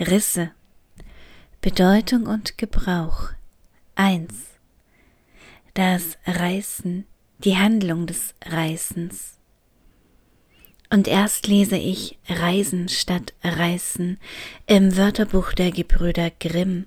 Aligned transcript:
Risse. 0.00 0.52
Bedeutung 1.60 2.26
und 2.26 2.56
Gebrauch. 2.56 3.30
1. 3.96 4.32
Das 5.74 6.16
Reißen, 6.24 7.04
die 7.38 7.56
Handlung 7.56 8.06
des 8.06 8.32
Reißens. 8.44 9.38
Und 10.88 11.08
erst 11.08 11.48
lese 11.48 11.76
ich 11.76 12.16
Reisen 12.28 12.88
statt 12.88 13.34
Reißen 13.42 14.20
im 14.68 14.96
Wörterbuch 14.96 15.52
der 15.52 15.72
Gebrüder 15.72 16.30
Grimm, 16.30 16.86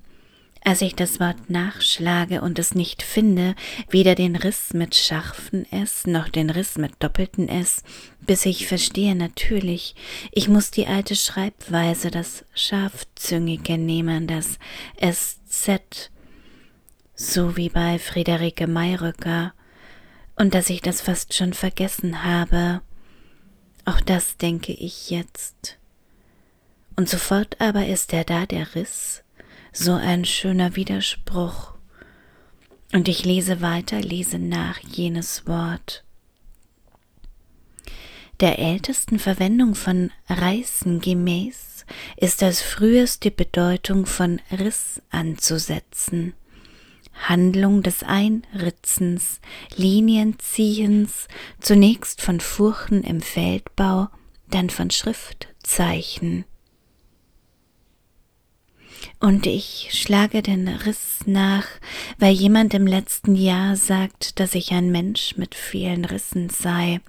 als 0.64 0.82
ich 0.82 0.96
das 0.96 1.20
Wort 1.20 1.50
nachschlage 1.50 2.42
und 2.42 2.60
es 2.60 2.76
nicht 2.76 3.02
finde, 3.02 3.56
weder 3.90 4.14
den 4.14 4.36
Riss 4.36 4.74
mit 4.74 4.96
scharfen 4.96 5.70
S 5.72 6.06
noch 6.06 6.30
den 6.30 6.50
Riss 6.52 6.78
mit 6.78 6.94
doppelten 7.00 7.50
S, 7.50 7.84
bis 8.22 8.46
ich 8.46 8.68
verstehe 8.68 9.16
natürlich, 9.16 9.96
ich 10.32 10.48
muss 10.48 10.70
die 10.70 10.86
alte 10.86 11.16
Schreibweise, 11.16 12.12
das 12.12 12.46
Scharfzüngige 12.54 13.78
nehmen, 13.80 14.28
das 14.28 14.60
SZ, 15.02 16.12
so 17.16 17.58
wie 17.58 17.70
bei 17.70 17.98
Friederike 17.98 18.68
Mayröcker, 18.68 19.54
und 20.36 20.54
dass 20.54 20.70
ich 20.70 20.82
das 20.82 21.02
fast 21.02 21.34
schon 21.34 21.54
vergessen 21.54 22.24
habe. 22.24 22.82
Auch 23.86 24.02
das 24.02 24.38
denke 24.38 24.74
ich 24.74 25.10
jetzt. 25.10 25.78
Und 26.96 27.10
sofort 27.10 27.60
aber 27.60 27.88
ist 27.88 28.14
er 28.14 28.24
da, 28.24 28.46
der 28.46 28.76
Riss, 28.76 29.24
so 29.72 29.94
ein 29.94 30.26
schöner 30.26 30.76
Widerspruch. 30.76 31.74
Und 32.94 33.08
ich 33.08 33.24
lese 33.24 33.62
weiter, 33.62 34.02
lese 34.02 34.38
nach 34.38 34.80
jenes 34.80 35.48
Wort. 35.48 36.04
Der 38.42 38.60
ältesten 38.60 39.20
Verwendung 39.20 39.76
von 39.76 40.12
reißen 40.28 41.00
gemäß 41.00 41.86
ist 42.18 42.44
als 42.44 42.62
früheste 42.62 43.32
Bedeutung 43.32 44.06
von 44.06 44.42
Riss 44.52 45.02
anzusetzen. 45.10 46.34
Handlung 47.14 47.84
des 47.84 48.04
Einritzens, 48.04 49.42
Linienziehens, 49.76 51.28
zunächst 51.60 52.22
von 52.22 52.40
Furchen 52.40 53.04
im 53.04 53.22
Feldbau, 53.22 54.08
dann 54.50 54.70
von 54.70 54.90
Schriftzeichen 54.90 56.46
und 59.20 59.46
ich 59.46 59.90
schlage 59.92 60.42
den 60.42 60.68
Riss 60.68 61.20
nach, 61.26 61.66
weil 62.18 62.34
jemand 62.34 62.74
im 62.74 62.88
letzten 62.88 63.36
Jahr 63.36 63.76
sagt, 63.76 64.40
dass 64.40 64.56
ich 64.56 64.72
ein 64.72 64.92
Mensch 64.92 65.38
mit 65.38 65.56
vielen 65.56 66.06
Rissen 66.06 66.50
sei. 66.50 67.02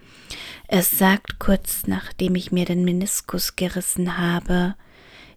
Es 0.69 0.91
sagt 0.91 1.39
kurz 1.39 1.87
nachdem 1.87 2.35
ich 2.35 2.53
mir 2.53 2.65
den 2.65 2.85
Meniskus 2.85 3.57
gerissen 3.57 4.19
habe, 4.19 4.75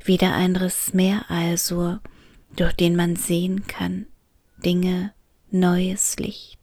wieder 0.04 0.34
ein 0.34 0.56
Riss 0.56 0.94
mehr 0.94 1.26
also, 1.30 1.98
durch 2.56 2.74
den 2.74 2.96
man 2.96 3.16
sehen 3.16 3.68
kann, 3.68 4.06
Dinge, 4.58 5.14
neues 5.52 6.18
Licht. 6.18 6.60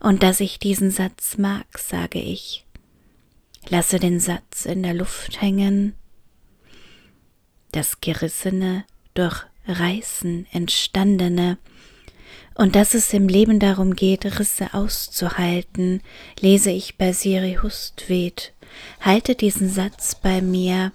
Und 0.00 0.22
dass 0.22 0.40
ich 0.40 0.58
diesen 0.58 0.90
Satz 0.90 1.38
mag, 1.38 1.78
sage 1.78 2.20
ich. 2.20 2.64
Lasse 3.68 3.98
den 3.98 4.20
Satz 4.20 4.64
in 4.64 4.82
der 4.82 4.94
Luft 4.94 5.40
hängen, 5.40 5.94
das 7.76 8.00
Gerissene 8.00 8.84
durch 9.14 9.44
Reißen 9.66 10.46
entstandene, 10.52 11.58
und 12.54 12.74
dass 12.74 12.94
es 12.94 13.12
im 13.12 13.28
Leben 13.28 13.58
darum 13.60 13.94
geht, 13.94 14.24
Risse 14.38 14.72
auszuhalten, 14.72 16.00
lese 16.40 16.70
ich 16.70 16.96
bei 16.96 17.12
Siri 17.12 17.58
Hustvedt. 17.62 18.54
Halte 19.00 19.34
diesen 19.34 19.68
Satz 19.68 20.14
bei 20.14 20.40
mir, 20.40 20.92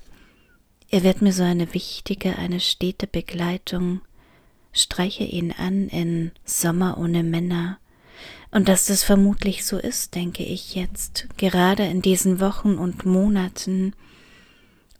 er 0.89 1.03
wird 1.03 1.21
mir 1.21 1.31
so 1.31 1.43
eine 1.43 1.73
wichtige, 1.75 2.35
eine 2.38 2.59
stete 2.59 3.05
Begleitung. 3.05 4.01
Streiche 4.73 5.23
ihn 5.23 5.51
an 5.51 5.88
in 5.88 6.31
Sommer 6.45 6.97
ohne 6.97 7.21
Männer. 7.21 7.77
Und 8.49 8.67
dass 8.67 8.88
das 8.88 9.03
vermutlich 9.03 9.63
so 9.63 9.77
ist, 9.77 10.16
denke 10.16 10.44
ich 10.44 10.73
jetzt, 10.73 11.27
gerade 11.38 11.85
in 11.85 12.01
diesen 12.01 12.39
Wochen 12.39 12.75
und 12.75 13.06
Monaten, 13.06 13.94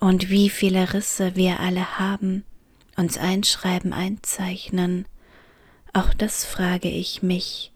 und 0.02 0.30
wie 0.30 0.50
viele 0.50 0.94
Risse 0.94 1.36
wir 1.36 1.62
alle 1.62 2.00
haben, 2.00 2.44
uns 2.98 3.18
einschreiben, 3.18 3.94
einzeichnen, 3.94 5.06
auch 5.94 6.14
das 6.14 6.44
frage 6.44 6.90
ich 6.90 7.22
mich. 7.22 7.72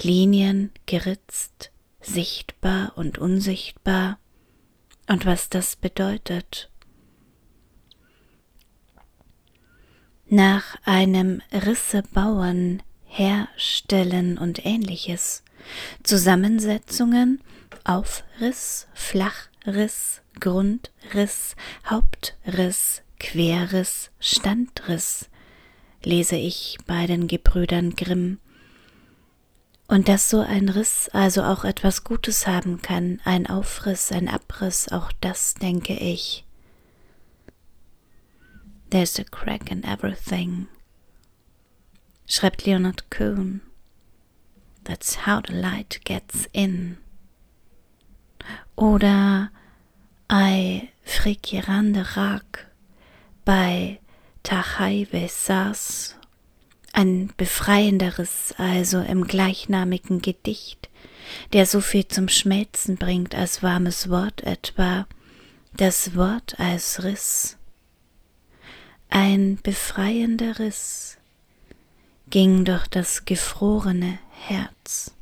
Linien 0.00 0.70
geritzt, 0.86 1.72
sichtbar 2.00 2.92
und 2.96 3.18
unsichtbar, 3.18 4.18
und 5.08 5.26
was 5.26 5.48
das 5.48 5.74
bedeutet. 5.74 6.70
Nach 10.26 10.76
einem 10.84 11.42
Risse 11.52 12.04
bauen, 12.14 12.80
herstellen 13.06 14.38
und 14.38 14.64
ähnliches. 14.64 15.42
Zusammensetzungen 16.04 17.40
Aufriss, 17.82 18.86
Flachriss, 19.62 20.22
Grundriss, 20.38 21.54
Hauptriss, 21.84 23.02
Querriss, 23.18 24.10
Standriss, 24.18 25.28
lese 26.02 26.36
ich 26.36 26.78
bei 26.86 27.06
den 27.06 27.26
Gebrüdern 27.26 27.94
Grimm. 27.94 28.38
Und 29.86 30.08
dass 30.08 30.30
so 30.30 30.40
ein 30.40 30.68
Riss 30.68 31.10
also 31.12 31.42
auch 31.42 31.64
etwas 31.64 32.04
Gutes 32.04 32.46
haben 32.46 32.80
kann, 32.80 33.20
ein 33.24 33.46
Aufriss, 33.48 34.12
ein 34.12 34.28
Abriss, 34.28 34.88
auch 34.88 35.12
das 35.20 35.54
denke 35.54 35.94
ich. 35.94 36.44
There's 38.90 39.18
a 39.18 39.24
crack 39.24 39.70
in 39.70 39.84
everything, 39.84 40.68
schreibt 42.26 42.64
Leonard 42.64 43.10
Cohen. 43.10 43.60
That's 44.84 45.26
how 45.26 45.42
the 45.46 45.52
light 45.52 46.00
gets 46.04 46.48
in. 46.52 46.96
Oder 48.80 49.50
I 50.32 50.88
frikirande 51.04 52.16
rak 52.16 52.66
bei 53.44 54.00
Tachai 54.42 55.06
Vesas, 55.10 56.16
ein 56.94 57.30
befreienderes 57.36 58.54
also 58.56 59.00
im 59.00 59.26
gleichnamigen 59.26 60.22
Gedicht, 60.22 60.88
der 61.52 61.66
so 61.66 61.82
viel 61.82 62.08
zum 62.08 62.30
Schmelzen 62.30 62.96
bringt 62.96 63.34
als 63.34 63.62
warmes 63.62 64.08
Wort 64.08 64.40
etwa, 64.44 65.06
das 65.74 66.16
Wort 66.16 66.58
als 66.58 67.04
Riss. 67.04 67.58
Ein 69.10 69.58
befreiender 69.62 70.58
Riss 70.58 71.18
ging 72.30 72.64
durch 72.64 72.86
das 72.88 73.26
gefrorene 73.26 74.18
Herz. 74.30 75.12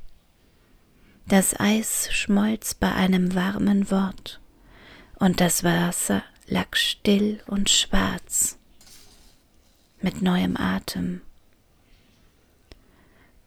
Das 1.29 1.61
Eis 1.61 2.09
schmolz 2.11 2.73
bei 2.73 2.91
einem 2.91 3.35
warmen 3.35 3.91
Wort, 3.91 4.41
und 5.19 5.43
das 5.43 5.63
Wasser 5.63 6.23
lag 6.47 6.75
still 6.75 7.43
und 7.47 7.69
schwarz 7.69 8.57
mit 10.01 10.23
neuem 10.23 10.57
Atem. 10.57 11.21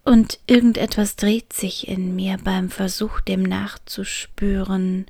Und 0.03 0.39
irgendetwas 0.45 1.15
dreht 1.15 1.53
sich 1.53 1.87
in 1.87 2.15
mir 2.15 2.37
beim 2.43 2.69
Versuch, 2.69 3.19
dem 3.19 3.41
nachzuspüren, 3.41 5.07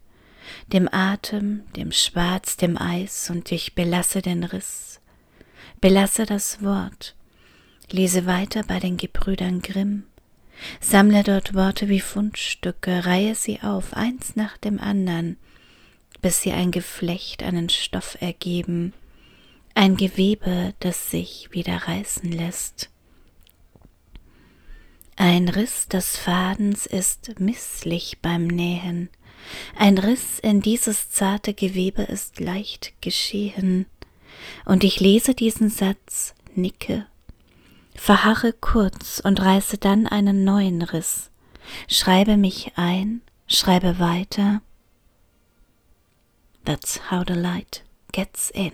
dem 0.67 0.87
Atem, 0.93 1.63
dem 1.75 1.91
Schwarz, 1.91 2.55
dem 2.55 2.77
Eis, 2.77 3.29
und 3.29 3.51
ich 3.51 3.75
belasse 3.75 4.21
den 4.21 4.45
Riss, 4.45 5.01
belasse 5.81 6.25
das 6.25 6.63
Wort, 6.63 7.15
lese 7.89 8.25
weiter 8.25 8.63
bei 8.63 8.79
den 8.79 8.95
Gebrüdern 8.95 9.61
Grimm, 9.61 10.05
sammle 10.79 11.23
dort 11.23 11.53
Worte 11.53 11.89
wie 11.89 11.99
Fundstücke, 11.99 13.05
reihe 13.05 13.35
sie 13.35 13.61
auf, 13.61 13.93
eins 13.93 14.35
nach 14.35 14.57
dem 14.57 14.79
andern, 14.79 15.37
bis 16.21 16.41
sie 16.41 16.51
ein 16.51 16.71
Geflecht, 16.71 17.43
einen 17.43 17.69
Stoff 17.69 18.17
ergeben, 18.21 18.93
ein 19.73 19.97
Gewebe, 19.97 20.73
das 20.79 21.09
sich 21.09 21.49
wieder 21.51 21.87
reißen 21.87 22.31
lässt. 22.31 22.89
Ein 25.15 25.49
Riss 25.49 25.87
des 25.87 26.17
Fadens 26.17 26.85
ist 26.85 27.39
misslich 27.39 28.19
beim 28.21 28.47
Nähen, 28.47 29.09
ein 29.75 29.97
Riss 29.97 30.39
in 30.39 30.61
dieses 30.61 31.09
zarte 31.09 31.53
Gewebe 31.53 32.03
ist 32.03 32.39
leicht 32.39 32.93
geschehen, 33.01 33.85
und 34.65 34.83
ich 34.83 34.99
lese 34.99 35.33
diesen 35.33 35.69
Satz, 35.69 36.33
nicke, 36.55 37.05
verharre 38.01 38.51
kurz 38.51 39.21
und 39.23 39.39
reiße 39.39 39.77
dann 39.77 40.07
einen 40.07 40.43
neuen 40.43 40.81
Riss, 40.81 41.29
schreibe 41.87 42.35
mich 42.35 42.71
ein, 42.75 43.21
schreibe 43.45 43.99
weiter, 43.99 44.63
That's 46.65 47.11
how 47.11 47.23
the 47.27 47.35
light 47.35 47.83
gets 48.11 48.49
in. 48.49 48.71